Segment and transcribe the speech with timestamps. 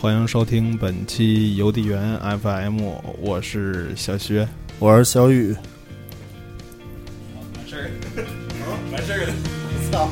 [0.00, 2.80] 欢迎收听本期邮递员 FM，
[3.20, 4.46] 我是小薛，
[4.78, 5.56] 我是小雨。
[7.34, 7.90] 完事儿，
[8.92, 9.34] 完事儿了，
[9.90, 10.08] 操！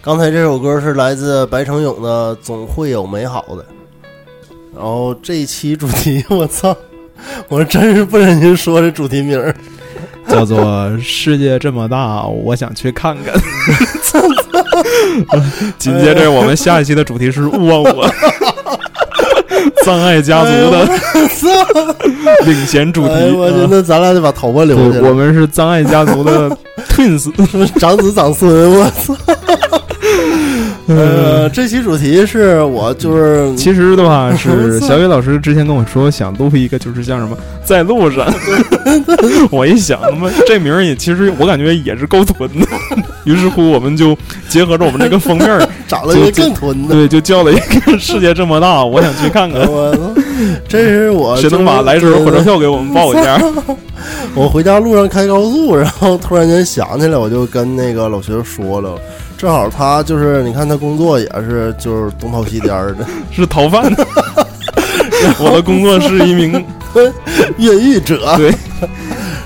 [0.00, 3.56] 刚才这首歌是来自白成勇的《总会有美好的》，
[4.74, 6.74] 然后这一期主题，我操，
[7.48, 9.54] 我真是不忍心说这主题名儿，
[10.28, 13.34] 叫做“世界这么大，我想去看看”。
[15.78, 18.08] 紧接着，我们下一期的主题是“勿忘我”，
[19.84, 20.88] 葬爱家族的
[22.46, 23.12] 领衔主题。
[23.12, 26.48] 哎我觉得咱俩得把头发留下对，我们是葬爱家族的
[26.88, 27.30] twins。
[27.78, 29.14] 长子长孙，我操！
[30.88, 38.26] 呃，这期主题是我就是其实的话， 是小雨老师之前跟我说想录一个，就是像什么在路上。
[39.50, 42.66] 我一想，他妈这名儿也其实我感觉也是够囤的。
[43.24, 44.16] 于是乎，我们就
[44.48, 46.94] 结合着我们这个封面儿，找了一个更囤的。
[46.94, 49.60] 对，就叫了一个“世界这么大，我想去看看”。
[49.70, 50.00] 我操！
[50.66, 53.38] 这是我谁能把来时候火车票给我们报一下？
[54.34, 58.94] 我回家路上开高速，然后突然间想起来，我就跟那个老学说了。
[59.38, 64.06] 正好他就是，你看他工作也是就是东跑西颠的， 是逃犯的。
[65.38, 66.64] 我的工作是一名
[67.56, 68.36] 越狱者。
[68.36, 68.52] 对，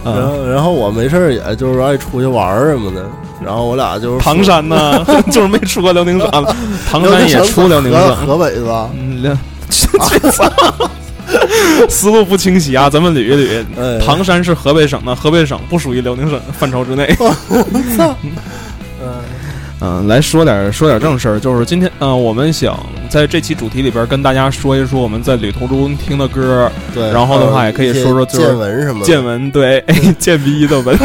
[0.05, 3.07] 然后然后我没事儿，也就是爱出去玩儿什么的。
[3.45, 6.47] 然后我俩就是唐山呢，就是没出过辽宁省，
[6.91, 8.89] 唐山也出辽宁省，河北是吧？
[8.97, 9.37] 嗯，
[11.89, 13.65] 思路不清晰啊，咱们捋一捋。
[13.79, 17.15] 哎、唐山是河北省的，河北省不属于辽宁省范畴之内。
[19.83, 19.89] 操！
[20.01, 29.85] 嗯，来说点说点正事儿，就是今天，嗯，我们想在这期主题里边跟大家说一说我们在旅途中听的歌，对，然后的话也可以说说就是见闻什么的，见闻，对，
[30.19, 30.97] 见逼的闻，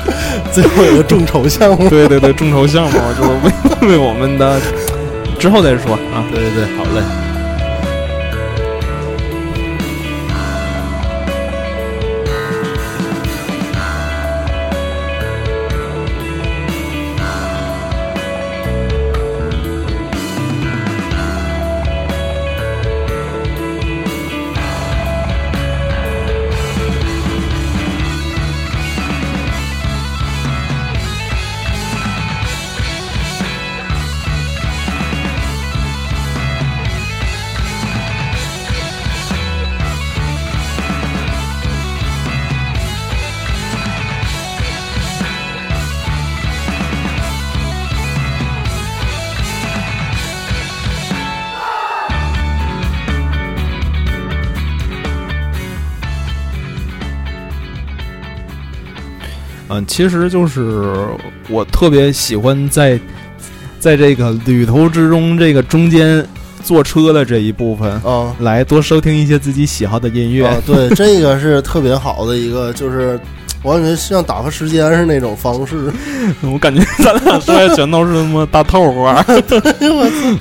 [0.52, 3.30] 最后有个众筹项目， 对对对，众筹项目就是
[3.82, 4.60] 为为我们的
[5.38, 7.25] 之后再说啊，对对对，好嘞。
[59.68, 60.94] 嗯，其实就是
[61.48, 62.98] 我特别喜欢在
[63.80, 66.24] 在这个旅途之中，这个中间
[66.62, 70.46] 坐车的这一部分啊，来多收听一些自己喜好的音乐。
[70.46, 73.18] 啊，对，这个是特别好的一个，就是
[73.62, 75.92] 我感觉像打发时间是那种方式。
[76.42, 79.24] 我感觉咱俩说的全都是他妈大套话，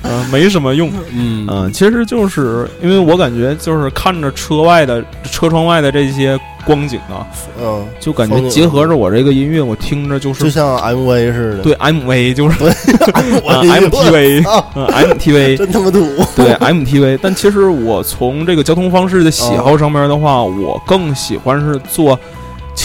[0.04, 0.92] 嗯， 没什么用。
[1.12, 7.26] 嗯嗯，其实就是因为我感觉就是看着车外的车窗外的这些光景啊，
[7.60, 11.64] 嗯，就感觉结合着我这个音乐，我听着就是就像 MV 似的。
[11.64, 14.44] 对 MV 就是对啊 MTV
[14.76, 16.00] 嗯 MTV 真他妈土。
[16.36, 22.20] 对 MTV，但其实我从这个交通方式的喜好上面的话，我更喜欢是坐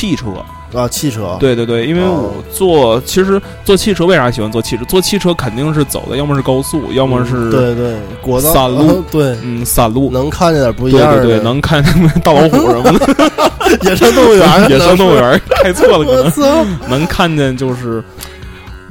[0.01, 0.27] 汽车。
[0.73, 4.85] 啊，汽车，对对对，因为我坐，其实坐汽车为啥喜欢坐汽车？
[4.85, 7.97] 坐汽车肯定是走的，要么是高速，要么是嗯对对。
[8.23, 10.09] 国道散路，对，嗯，散路。
[10.13, 13.11] 能看见点不一样对对对，能看见大老虎什么的，
[13.91, 16.67] 野生动物园， 野生动物园开错了，可能。
[16.89, 18.01] 能看见就是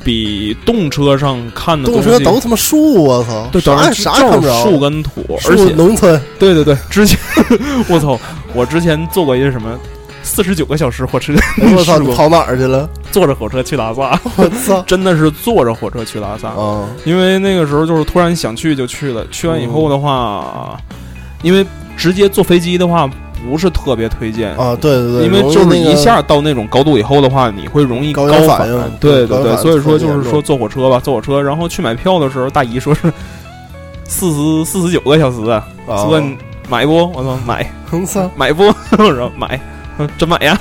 [0.04, 7.18] 比动车上看的动车都他妈树，我操，对，啥啥看不着，树跟土，而且农村，对对对，之前
[7.88, 8.20] 我操，
[8.54, 9.70] 我之前做过一些什么。
[10.30, 11.34] 四十九个小时火车，
[11.76, 11.98] 我操！
[12.00, 12.88] 你跑哪儿去了？
[13.12, 14.82] 坐着火车去拉萨，我操！
[14.86, 16.88] 真的是坐着火车去拉萨啊！
[17.04, 20.98] 因为那个时候就是突然想去就去了，去完以后的话，嗯、
[21.42, 21.66] 因为
[21.98, 23.10] 直接坐飞机的话
[23.44, 24.76] 不是特别推荐啊。
[24.80, 28.80] 对对对，因为就是一下到那种高度以后的话，你会容易高反应。
[29.00, 33.12] 对对对，所以说就是说坐火车吧，坐火车，然后去买票的时候，大姨说是
[34.06, 36.22] 四十四十九个小时啊，说
[36.70, 37.12] 买不？
[37.16, 37.68] 我说买，
[38.38, 38.66] 买不？
[38.92, 39.60] 我说买。
[40.18, 40.60] 真买呀！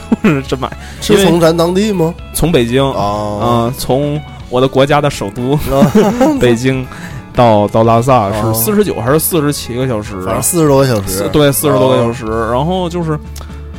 [0.49, 2.14] 真买，是从咱当地吗？
[2.33, 5.59] 从北京啊、呃，从我的国家的首都
[6.40, 6.87] 北京
[7.35, 10.21] 到到拉萨是四十九还是四十七个小时？
[10.23, 11.28] 反正四十多个小时。
[11.33, 12.25] 对，四十多个小时。
[12.50, 13.18] 然后就是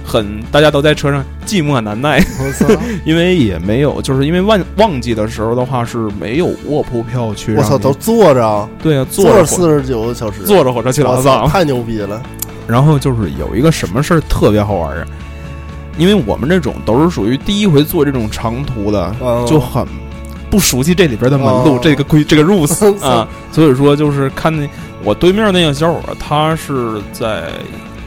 [0.05, 2.23] 很大家都在车上寂寞难耐，
[3.03, 7.55] 因为也没有，就是因为旺旺季的时候的话是没有卧铺票去。
[7.55, 8.69] 我操，都坐着啊！
[8.81, 12.21] 对啊，坐着四十九个小时，坐着火车去拉萨，太牛逼了。
[12.65, 15.07] 然后就是有一个什么事儿特别好玩儿。
[15.99, 19.85] 因为我们这种都是属于第一回做这种长途的，嗯、就很
[20.49, 22.73] 不熟悉这里边的门路，这个规这个 rules
[23.05, 24.67] 啊，所以说就是看那
[25.03, 27.49] 我对面那个小伙，他是在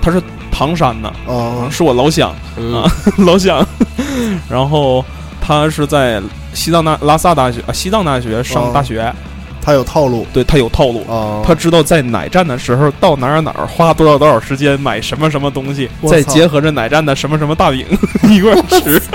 [0.01, 0.21] 他是
[0.51, 2.31] 唐山的，啊是我老乡
[2.75, 2.91] 啊，
[3.25, 3.65] 老乡，
[4.49, 5.05] 然后
[5.41, 6.21] 他是在
[6.55, 9.15] 西藏大拉萨大学啊，西藏大学上大学。
[9.63, 11.07] 他有套路，对他有套路
[11.47, 17.87] 他知道在哪站的时候到哪儿哪儿花多少多少时间买什么什么东西，再结合着哪站的什么什么大饼
[18.29, 19.01] 一块吃。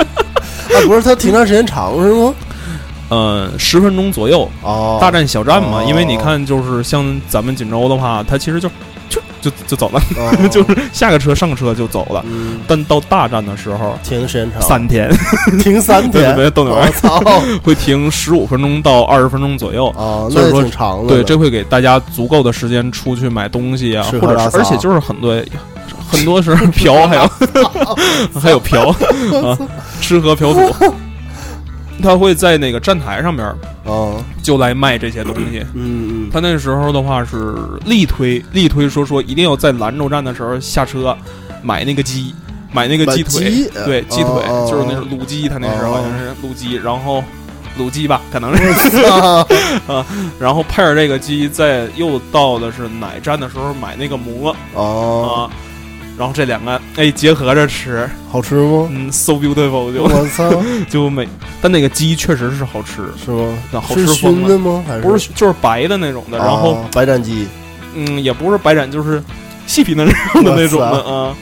[0.73, 2.33] 啊，不是他停站时间长是吗？
[3.09, 4.49] 嗯，十分钟左右。
[4.63, 8.69] 哦，大站小站嘛，因为你看，就是像咱们锦州的话，它其实就。
[9.49, 10.01] 就就走了，
[10.49, 12.23] 就是下个车上车就走了。
[12.67, 15.09] 但到大站的时候，停时间长，三天，
[15.59, 17.21] 停三 天，对对对，操，
[17.63, 19.87] 会停十五分钟到二十分钟左右。
[19.89, 21.13] 啊，那挺长的。
[21.13, 25.35] 对，这会给大家足够的时间出去买东西啊，或者而且就是很多
[26.09, 27.29] 很多时候嫖，还有
[28.39, 29.57] 还有嫖啊，
[30.01, 30.93] 吃喝嫖赌。
[32.01, 33.45] 他会在那个站台上面，
[33.85, 35.65] 啊，就来卖这些东西。
[35.73, 41.15] 嗯，他那时候的话是力推力推说说一定要在兰州站的时候下车
[41.61, 42.33] 买那个鸡，
[42.71, 47.23] 买那个鸡腿，对，鸡腿就是那种卤鸡，他那时候好像是卤鸡，然后
[47.79, 48.63] 卤鸡吧，可能是。
[49.87, 50.05] 啊，
[50.39, 54.55] 然后配着这个鸡，在又到的是奶站的时候买那个馍。
[54.75, 55.49] 啊。
[56.17, 58.87] 然后这两个哎结合着吃，好吃不？
[58.91, 60.49] 嗯，so beautiful 就我操，
[60.89, 61.27] 就美。
[61.61, 63.53] 但那个鸡确实是好吃，是吗？
[63.73, 64.83] 好吃熏的吗？
[64.87, 65.29] 还是不是？
[65.35, 66.37] 就是白的那种的。
[66.39, 67.47] 然后白斩鸡，
[67.93, 69.21] 嗯，也不是白斩，就是
[69.67, 71.35] 细皮嫩肉的那种的啊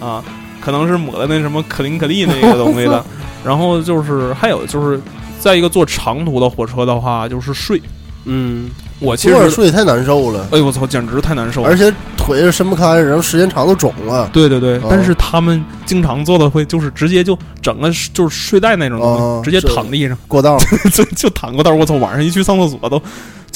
[0.00, 0.24] 啊，
[0.60, 3.02] 可能是抹的那什么可伶可俐那个东西的。
[3.42, 5.00] 然后就是还有就是
[5.38, 7.80] 在一个坐长途的火车的话，就是睡，
[8.26, 8.68] 嗯。
[9.00, 14.28] 我其实睡太难受了，哎呦我操，简直太难受了，而且腿是伸不开，然后时间长都肿了。
[14.32, 20.58] 对对对，但是他们经常做的会就是直接就整个就是睡袋那种东西，直接躺地上过道，
[20.92, 21.72] 就就躺过道。
[21.72, 23.02] 我操，晚上一去上厕所都，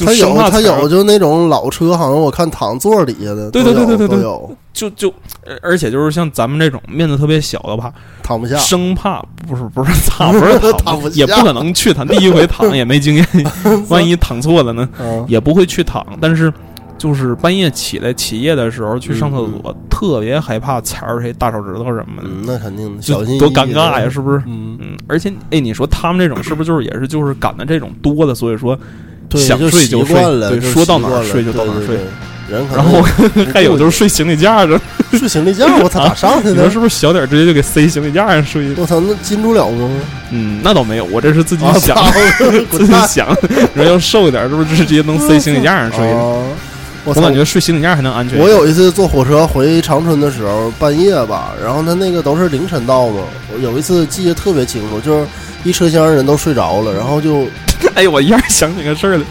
[0.05, 4.57] 他有他有就那种老车，好像我看躺座底下的，对对对对对都有。
[4.75, 5.15] 就就，
[5.63, 7.91] 而且就是像咱们这种面子特别小的，怕
[8.23, 13.27] 躺不下，生怕不是不是躺不是 躺不也不可能去躺，第一回躺也没经验，
[13.89, 14.87] 万一躺错了呢，
[15.29, 16.05] 也不会去躺。
[16.21, 16.53] 但是
[16.99, 22.29] 就是半夜起来起夜的时候去上厕所，特别害怕踩着谁大手指头什么的。
[22.45, 24.39] 那肯定的，小心多尴尬呀，是不是？
[24.47, 24.97] 嗯嗯。
[25.07, 28.77] 而且哎，你说他们这种是不是就是也是就是赶的这种多的，所以说
[29.35, 30.17] 想睡就睡，
[30.49, 31.97] 对，说到哪儿睡就到哪儿睡。
[32.75, 33.03] 然后
[33.53, 34.81] 还有就是睡行李架上，
[35.13, 36.55] 睡行李架，我操，咋上去的？
[36.57, 38.73] 你说是不是小点直接就给塞行李架上睡？
[38.77, 39.89] 我操，那禁住了吗？
[40.31, 41.97] 嗯，那倒没有，我这是自己想，
[42.71, 43.29] 自己想，
[43.75, 46.15] 人要瘦一点，是不是直接能塞行李架上睡？
[47.07, 48.39] 我感觉睡行李架还能安全。
[48.39, 53.21] 我有一次坐火车回长春的时候，半夜吧，然后他那个都是凌晨到嘛，
[53.55, 55.27] 我有一次记得特别清楚，就是
[55.65, 57.47] 一车厢人都睡着了，然后就。
[57.97, 59.25] 哎，我一下想起个事儿来，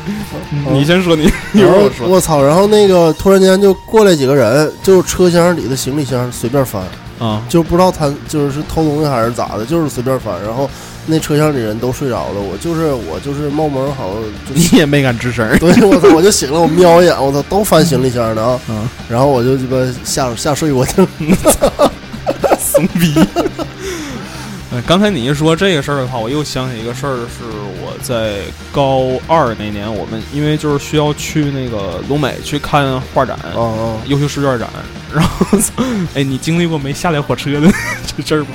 [0.72, 1.30] 你先说你。
[1.54, 6.82] 然后我操，然后那个突然间就过来几个人，就车厢里的行李箱随便翻
[7.20, 10.34] 啊，就不知道他就是是偷东西还是咋的，就是随便翻。
[10.44, 10.70] 然后
[11.06, 15.46] 那车厢里人都睡着了，我就是我就是冒蒙，好像你也没敢吱声。
[15.60, 18.90] 对，我操，我就醒了，我瞄一眼，我操，都翻行李箱呢啊。
[19.10, 21.08] 然后我就鸡巴下下睡过去了，
[22.58, 23.14] 怂逼。
[24.82, 27.44] 刚才你一说这个事儿的话，我又想起一个事儿，是
[27.82, 28.38] 我在
[28.72, 33.38] 高二那年，我们因为就是需要去那个鲁美去看画展，
[34.08, 34.68] 优秀试卷展。
[35.14, 35.46] 然后，
[36.16, 37.72] 哎，你经历过没下来火车的
[38.18, 38.48] 这事儿吗？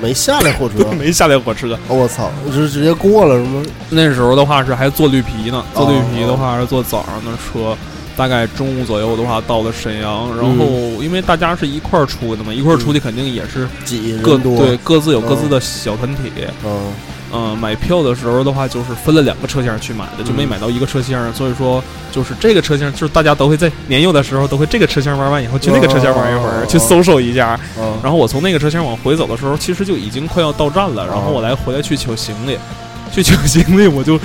[0.00, 1.78] 没下来火车， 没下来火车。
[1.88, 3.62] 我操，是直接过了是吗？
[3.90, 7.76] 那时候的话是还坐绿皮呢，坐绿皮的话是坐早上的车。
[8.16, 10.64] 大概中午左右的话到了沈阳，然后
[11.02, 16.32] 因为大家是一块儿出的嘛，一块儿出去肯定也是挤各对各自有各自的小团体。
[16.64, 16.92] 嗯
[17.32, 21.30] 嗯，买票的时候的话就是分了两个车厢去买的，就没买到一个车厢。
[21.34, 21.82] 所以说
[22.12, 27.58] 就是这个车厢就是大家都会在年幼的时候都会这个车厢玩完以后去那个车厢玩一会儿，去搜索一下。
[28.00, 31.04] 然后我从那个车厢往回走的时候，其实就已经快要到站了。
[31.04, 32.56] 然后我来回来去取行李，
[33.12, 34.18] 去取行李我就。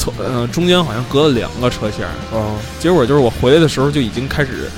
[0.00, 2.00] 从呃中间好像隔了两个车厢，
[2.32, 4.70] 嗯，结果就是我回来的时候就已经开始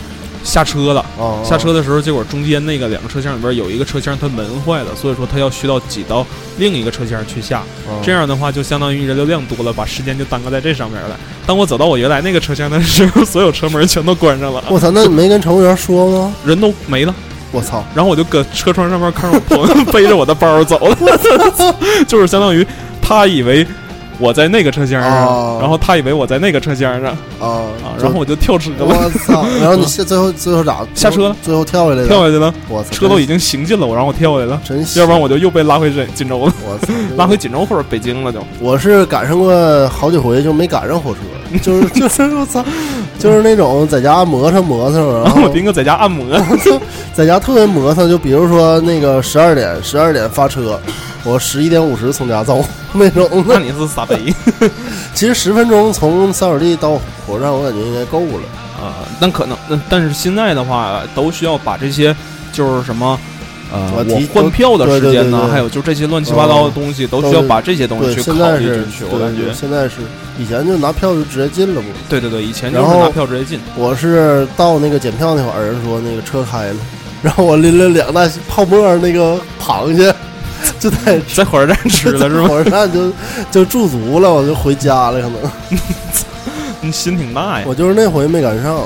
[0.42, 1.06] 下车了，
[1.44, 6.26] 下车的时候结果中间那个两个车厢里边有一个车厢它门坏了，所以说它要需要挤到
[6.58, 7.62] 另一个车厢去下，
[8.02, 11.16] 这样的话就相当于人流量多了，把时间就耽搁在这上面了。
[11.46, 14.64] 当我走到我原来那个车厢的时候，所有车门全都关上了。
[14.68, 16.34] 我操，那你没跟乘务员说吗？
[16.44, 17.14] 人都没了，
[17.52, 17.84] 我操！
[17.94, 20.96] 然后我就搁车窗上面看着我朋友背着我的包走了，
[22.08, 22.66] 就是相当于
[23.00, 23.64] 他以为。
[24.22, 27.10] 我在那个车厢上，然后他以为我在那个车厢上
[27.40, 27.66] 啊，
[28.00, 28.76] 然后我就跳车了。
[28.78, 29.44] 我操！
[29.60, 31.36] 然后你下最后最后咋下车了？
[31.42, 32.54] 最后跳下来跳下去了。
[32.68, 32.90] 我操！
[32.92, 34.60] 车都已经行进了，我然后我跳下来了。
[34.64, 36.52] 真要不然我就又被拉回锦锦州了。
[36.64, 36.92] 我操！
[37.18, 38.38] 拉回锦州或者北京了就。
[38.60, 41.18] 我是赶上过好几回，就没赶上火车。
[41.60, 42.64] 就是就是我操，
[43.18, 46.24] 就是那种在家磨蹭磨蹭，然后我斌哥在家按摩，
[47.12, 48.08] 在家特别磨蹭。
[48.08, 50.80] 就比如说那个十二点，十二点发车，
[51.24, 53.28] 我十一点五十从家走那种。
[53.46, 54.11] 那你是傻逼。
[55.14, 59.06] 其实十分钟从三手地到火车站，我感觉应该够了啊。
[59.20, 59.56] 但可能，
[59.88, 62.14] 但是现在的话，都需要把这些
[62.52, 63.18] 就是什么。
[63.74, 69.02] 呃，我换票的时间呢，还有就这些乱七八糟的东西，都需要把这些东西去考虑进去。
[69.10, 69.94] 我感觉现在是
[70.38, 71.88] 以前就拿票就直接进了不？
[72.06, 73.58] 对对对，以前就是拿票直接进。
[73.74, 76.76] 我是到那个检票那会儿，人说那个车开了，
[77.22, 80.14] 然后我拎了两袋泡沫那个螃蟹，
[80.82, 82.48] 就在 在火车站吃的是吗？
[82.48, 83.12] 火车站就
[83.50, 85.38] 就驻足了，我就回家了，可能。
[86.84, 87.64] 你心挺大呀！
[87.64, 88.84] 我就是那回没赶上，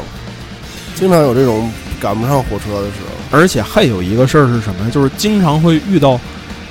[0.94, 3.38] 经常有这种赶不上火车的时候。
[3.38, 4.90] 而且还有一个事儿是什么呀？
[4.92, 6.20] 就是经常会遇到，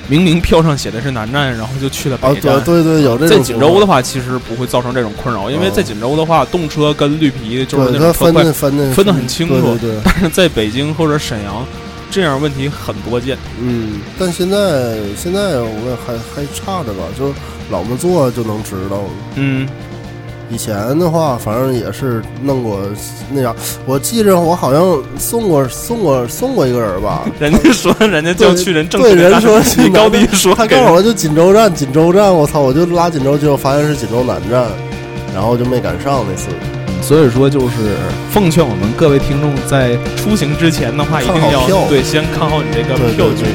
[0.06, 2.62] 明明票上写的是南站，然后就去了北站。
[2.62, 3.36] 对对，有这种。
[3.36, 8.54] 在锦州的话，其实不会造成这种困扰，因为在锦州的话，动车跟绿皮就是那种分分
[8.94, 9.76] 分的很清楚。
[9.78, 9.96] 对。
[10.04, 11.66] 但是在北京或者沈阳，
[12.10, 13.36] 这样问题很多见。
[13.60, 17.32] 嗯，但现在现在我还还差着吧，就
[17.70, 19.00] 老么做就能知道。
[19.34, 19.68] 嗯。
[20.48, 22.80] 以前的话，反正也是弄过
[23.32, 23.52] 那啥。
[23.84, 27.28] 我记着，我好像送过送过送过一个人吧。
[27.40, 34.68] 人家说人家就去人正对人说 去高低说，他告诉我就锦州站，锦州站，我操，我就拉锦州结果发现是锦州南站，
[35.34, 36.46] 然后就没赶上那次。
[37.00, 37.96] 所以说，就是
[38.30, 43.46] 奉劝我们各位听众，在出行之前的话，一定要对先看好你这个票据。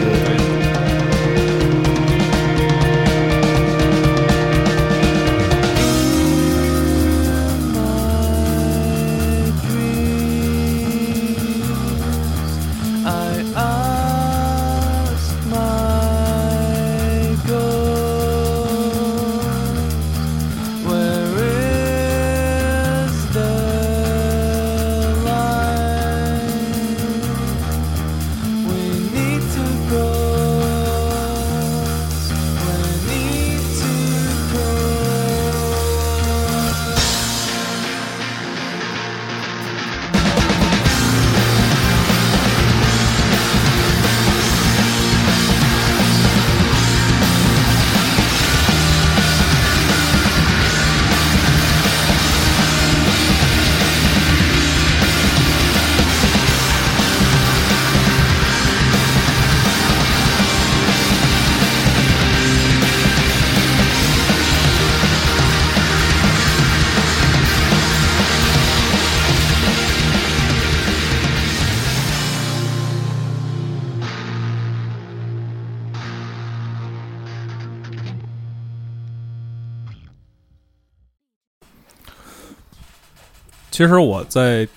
[83.81, 84.67] 其实我在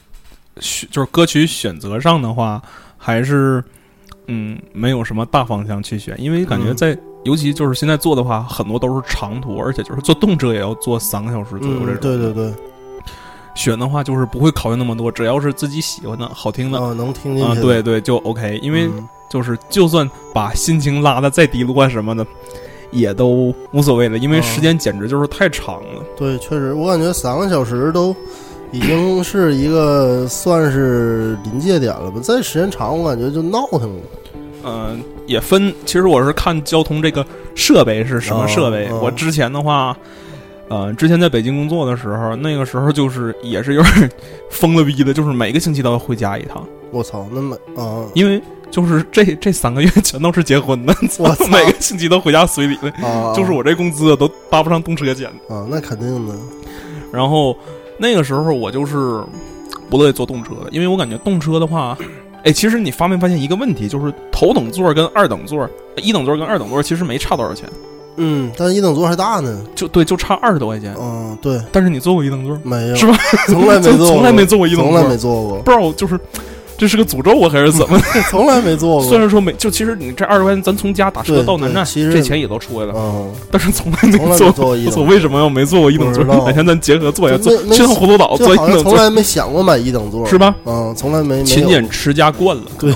[0.61, 2.63] 选就是歌曲选择上的话，
[2.97, 3.63] 还是
[4.29, 11.97] 嗯没有什么大方向去选，因为感觉在尤其就是现在做的话，很多都是长途，而且就是坐动车也要坐三个小时左右这种。
[12.01, 12.55] 对对对，
[13.55, 18.59] 选的话就是不会考虑那么多，只要是自己喜欢的好听的，能听进去，对对就 OK。
[18.63, 18.89] 因为
[19.29, 22.27] 就是就算把心情拉的再低落啊什么的，
[22.91, 26.03] 也都无所谓了，因为时间简直就是太长了。
[26.17, 28.17] 对，确实，我感觉三个小时都。
[28.75, 32.19] 已经是一个算是临界点了吧？
[32.21, 34.03] 再时间长，我感觉就闹腾了。
[34.65, 35.73] 嗯，也分。
[35.87, 38.91] 其实我是看交通这个设备是什么设备。
[39.01, 39.97] 我之前的话，
[40.69, 44.11] 呃，之前在北京工作的时候，那个时候就是也是有点
[44.51, 46.67] 疯了逼的，就是每个星期都要回家一趟。
[46.91, 52.93] 我操，那么啊，因为就是这 这三个月全都是结婚的， 我每个星期都回家随礼的，
[53.37, 56.35] 就是我这工资都搭不上动车钱啊，那肯定的。
[57.13, 57.57] 然后。
[58.05, 59.23] 那个时候我就是
[59.89, 61.97] 不乐意坐动车的，因为我感觉动车的话，
[62.45, 67.67] 哎，其实你发没发现一个问题，就是头等座跟二等座，一等座跟二等座其实没差多少钱。
[68.17, 70.95] 嗯，但一等座还大呢，就对，就差二十多块钱。
[71.01, 71.59] 嗯，对。
[71.73, 72.95] 但是你坐过一等座没有？
[72.95, 73.17] 是吧？
[73.49, 75.59] 从来没坐，从来没坐过一等座，从来没坐过。
[75.63, 76.21] 不知道就是。
[76.77, 77.99] 这是个诅咒啊，还是怎么？
[78.31, 79.09] 从来没做过。
[79.09, 82.93] 虽然说没，就其实你这二十块钱，咱从家打车到南站，其实这钱也都出来了。
[82.97, 84.77] 嗯，但是从来没做过。
[84.97, 86.25] 我为什么要没做过一等座？
[86.25, 88.83] 哪天咱结合做一下，坐去趟葫芦岛坐一等座。
[88.83, 90.55] 从来没想过买一等座，是吧？
[90.65, 91.43] 嗯，从来没。
[91.45, 92.93] 勤俭持家惯了，对，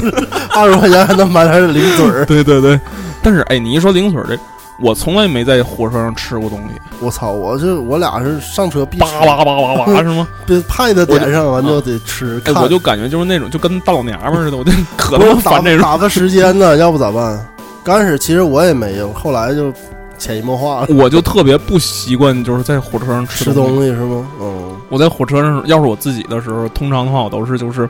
[0.54, 2.24] 二十块钱还能买点零嘴儿。
[2.26, 2.78] 对对对，
[3.22, 4.38] 但是哎，你一说零嘴儿这。
[4.80, 6.80] 我从来没在火车上吃过东西。
[7.00, 7.30] 我操！
[7.30, 10.26] 我这我俩是上车必叭叭叭叭叭是吗？
[10.46, 12.40] 别派的点上完就得吃。
[12.56, 15.82] 我就感觉就是那种就跟大老娘们似的，我就可能烦这种。
[15.82, 17.46] 打发时间呢， 要不咋办？
[17.84, 19.72] 刚开始其实我也没有，后来就
[20.18, 20.86] 潜移默化了。
[20.90, 24.26] 我就特别不习惯，就是在火车上吃东西是吗？
[24.40, 27.88] 嗯，我在火车上，要是我自己的时候，通常的话我都是就是，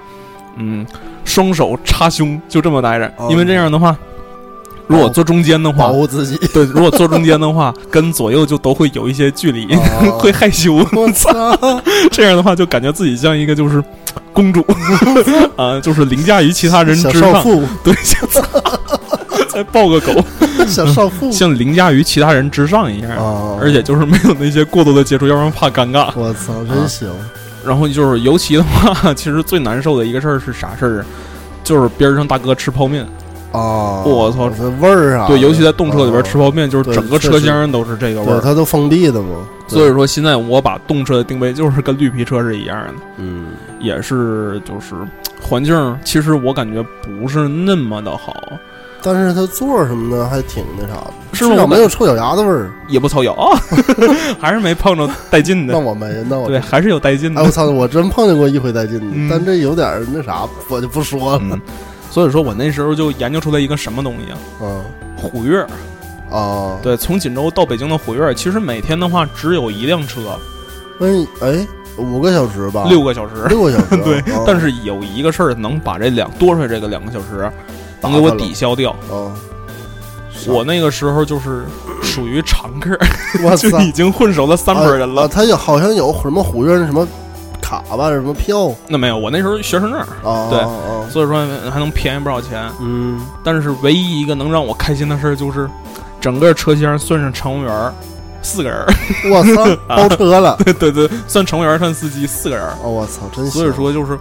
[0.57, 0.87] 嗯，
[1.25, 3.97] 双手插胸就这么待着，因为这样的话。
[4.87, 6.37] 如果坐中间的话，保护自己。
[6.53, 9.67] 对，如果坐中间的话，跟左右就都会有一些距离，
[10.19, 10.75] 会害羞。
[10.93, 11.33] 我操！
[12.11, 13.83] 这样的话，就感觉自己像一个就是
[14.33, 14.65] 公主
[15.57, 17.43] 啊，就是凌驾于其他人之上。
[17.83, 17.95] 对，
[19.49, 20.13] 再抱个狗，
[20.67, 23.11] 小少妇，像凌驾于其他人之上一样。
[23.61, 26.11] 而且就是没有那些过多的接触，要不然怕尴尬。
[26.17, 27.09] 我操，真行。
[27.65, 31.07] 然后就是，尤其的话，其实最难受的一个事儿是啥事儿？
[31.63, 33.07] 就是边上大哥吃泡面。
[33.53, 34.03] 啊！
[34.05, 35.27] 我操，这味儿啊！
[35.29, 38.41] 对，尤其在动车里边吃泡面，就是整个车厢都是这个味儿。
[38.41, 39.47] 它都封闭的嘛。
[39.69, 42.95] 所以说，现在我把动车的定位就是跟绿皮车是一样的。
[43.19, 44.95] 嗯，也是，就是
[45.41, 48.35] 环境，其实我感觉不是那么的好。
[49.05, 53.35] 但是它座什么的还挺那啥的，至少没有臭脚丫子味儿，也不臭脚，
[54.39, 55.73] 还是没碰着带劲的。
[55.73, 57.43] 那我没，那我对还是有带劲的。
[57.43, 61.43] 我操，我真碰见过一回带劲的，但这有点那啥，我就不说了。
[62.13, 64.39] 所以说我那时候就研究出来一个什么东西啊？
[64.61, 64.85] 嗯，
[65.17, 65.67] 虎跃
[66.31, 70.39] 啊，对，从锦州到北京的虎跃，其实每天的话只有一辆车。
[71.01, 72.85] 嗯，哎，五个小时吧？
[72.87, 73.97] 六个小时，六个小时。
[74.05, 77.51] 对，但是有一个事儿能把这两多出来这个两个小时，
[78.03, 78.95] 能给我抵消掉。
[79.09, 79.33] 哦，
[80.49, 81.65] 我那个时候就是
[82.03, 82.95] 属于常客，
[83.43, 85.27] 我 就已经混熟了三拨人了。
[85.27, 87.09] 他有好像有什么虎跃那什么。
[87.73, 88.71] 卡吧，什么票？
[88.89, 90.61] 那没有，我那时候学生证啊，对，
[91.11, 91.39] 所以说
[91.71, 92.69] 还能便宜不少钱。
[92.81, 95.69] 嗯，但是唯一一个能让我开心的事儿就是，
[96.21, 97.93] 整个车厢算上乘务员
[98.43, 98.85] 四个人。
[99.31, 100.57] 我操， 包车了！
[100.65, 102.65] 对对对，算乘务员算司机四个人。
[102.83, 104.19] 哦，我操，真所以说就是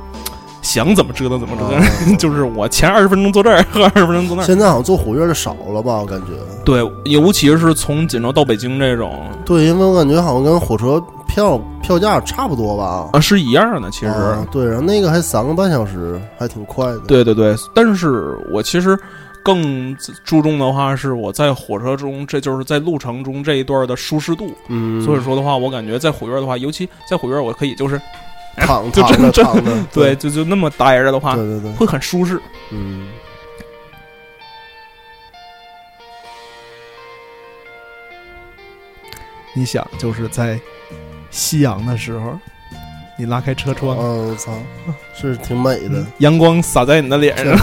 [0.62, 1.64] 想怎么折腾怎么折
[2.06, 4.46] 腾， 就是我前二十分钟坐这儿，后二十分钟坐那儿。
[4.46, 5.98] 现在好像坐火车的少了吧？
[6.00, 6.28] 我感觉。
[6.64, 9.26] 对，尤其是从锦州到北京这种。
[9.44, 11.04] 对，因为我感觉好像跟火车。
[11.34, 13.10] 票票价差不多吧？
[13.14, 14.14] 啊，是一样的，其实
[14.52, 17.00] 对，然后那个还三个半小时，还挺快的。
[17.08, 19.00] 对对对，但是我其实
[19.42, 24.54] 更注重的话，是我在火车中，这就是在路程中这一段的舒适度。
[24.68, 28.00] 嗯，所以说的话，我感觉在火院的话，尤其在火院，我可以就是
[28.58, 32.42] 躺 就真真的 对，就就那么待着的话，对对对，会很舒适。
[32.72, 33.08] 嗯，
[39.56, 40.60] 你想就是在。
[41.32, 42.38] 夕阳的时候，
[43.18, 44.52] 你拉开车窗，嗯，我操，
[45.20, 47.58] 是挺美的，阳光洒在你的脸上。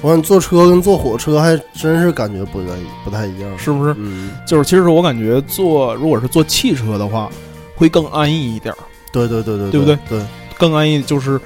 [0.00, 2.68] 我感觉坐车跟坐火车还真是感觉不太
[3.04, 3.94] 不太一样，是不是？
[3.98, 7.28] 嗯，就是其实我感觉坐如果是坐汽车的话，
[7.76, 8.74] 会更安逸一点。
[9.12, 9.98] 对对对对，对不对？
[10.08, 10.22] 对，
[10.56, 11.40] 更安逸就是，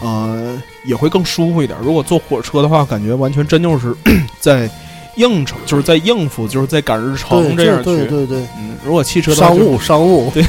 [0.00, 1.78] 呃，也会更舒服一点。
[1.82, 3.94] 如果坐火车的话，感觉完全真就是
[4.40, 4.68] 在。
[5.16, 7.84] 应酬就是在应付，就是在赶日程这样去。
[7.84, 10.44] 对对对，嗯，如果汽车商务商务， 对，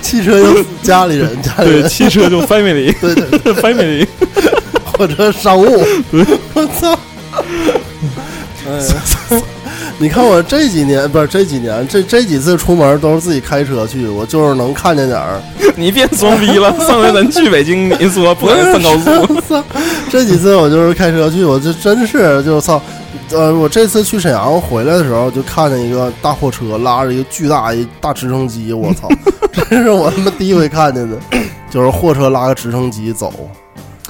[0.00, 4.06] 汽车就家里人家里人，汽车就 family，对对 family，
[4.84, 5.84] 或者商务。
[6.10, 6.98] 对，我操！
[8.68, 9.40] 哎，
[9.98, 15.40] 你看我这几年不是这几年，这这几次出门都是自己开车去，我就是能看见点儿。
[15.74, 19.40] 你别装逼了，上回咱去北京，你说不敢上高速。
[19.40, 19.64] 操！
[20.10, 22.80] 这几次我就是开车去，我就真是就操。
[23.30, 29.08] 呃，我这次去沈阳回来的时候，就看见一个大货车拉着一个巨大一大直升机，我操，
[29.52, 31.16] 这是我他妈第一回看见的，
[31.70, 33.32] 就是货车拉个直升机走，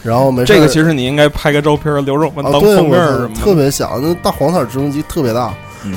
[0.03, 5.53] 然后没这个其实你应该拍个照片留着我们当封面什么特别想，那大黄色直升机特别大，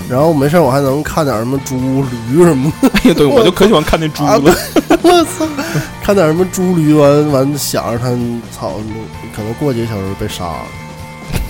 [0.09, 4.55] 然后没事我还能看点什么猪驴什么的，哎呀，对我就可喜欢看那猪了，
[5.03, 5.47] 我操，
[6.01, 8.09] 看点什么猪驴完完想着他
[8.51, 8.73] 操，
[9.35, 10.65] 可能过几个小时被杀了。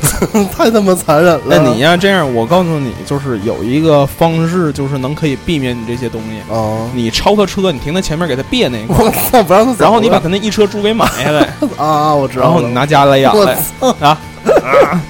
[0.55, 1.41] 太他妈残忍了！
[1.45, 6.87] 那你要，这样我告诉你，就是有一个方式，就是能可以避免你这些东西啊。
[6.93, 9.83] 你超他车，你停在前面给他别那块，我，不让他走。
[9.83, 12.43] 然后你把他那一车猪给买下来 啊，我知道。
[12.43, 13.57] 然后你拿家来养来
[13.99, 14.17] 啊，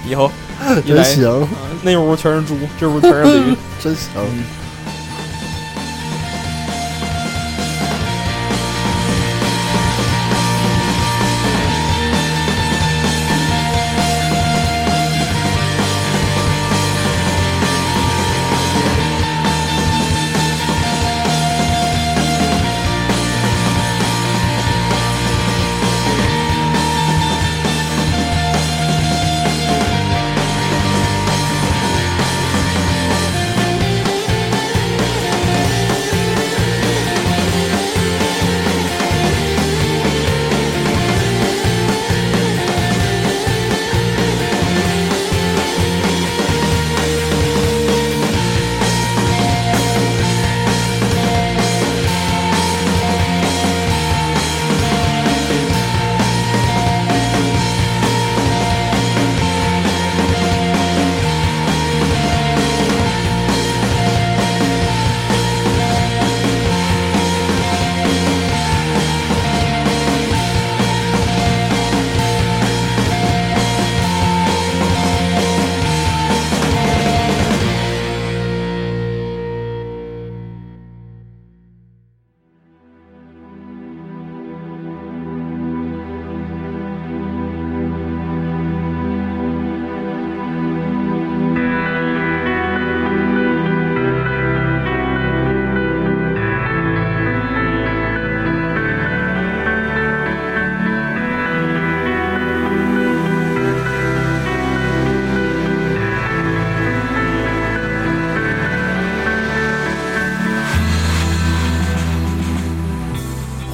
[0.08, 0.30] 以后
[0.86, 1.47] 真行。
[1.82, 4.08] 那屋全是猪，这屋全是驴，真行。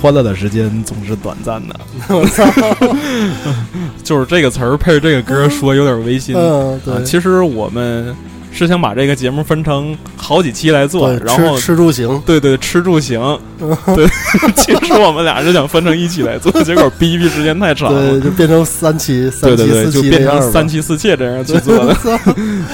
[0.07, 1.75] 欢乐的时间总是短暂的。
[4.05, 6.33] 就是这个词儿配着这个歌说，有点违心。
[6.33, 7.03] 嗯，对。
[7.03, 8.15] 其实我们。
[8.49, 13.19] 是想把这个节目分成好几期来做，然后吃住行，对对，吃住行，
[13.93, 14.07] 对。
[14.55, 21.93] 其实我们俩是想分成一期来做，结果逼逼时间太长，对，就变成三期，对对对，就变成三期四妾这样去做的。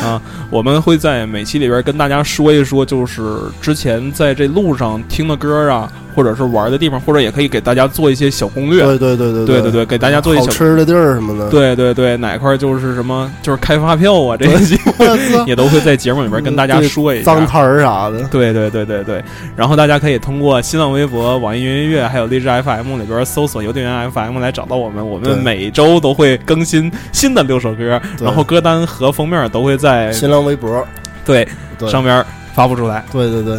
[0.02, 3.22] 啊，我们会在每期里边跟大家说一说，就是
[3.60, 5.92] 之前在这路上听的歌啊。
[6.16, 8.84] 或者是玩的地方，或者也可以给大家做一些小攻略。
[8.84, 11.50] 对对对对对对对，给大家做一些好吃的地儿什么的。
[11.50, 14.78] 对对对，哪块就是什么，就是开发票啊，这些
[15.46, 17.26] 也都会在节目里边跟大家说一下。
[17.26, 18.22] 脏摊儿啥的。
[18.32, 19.24] 对对对对对，
[19.56, 25.04] 然后大家可以通过新浪微博、网易云音乐还有荔枝 FM 里边搜索“邮递员 FM” 来找到我们。
[25.08, 30.86] 我们每周都会更新新的六首歌，然后歌单和封面都会在新浪微博
[31.26, 31.48] 对
[31.88, 32.24] 上边
[32.54, 33.04] 发布出来。
[33.12, 33.58] 对对对。